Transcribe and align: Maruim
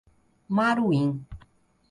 Maruim 0.57 1.13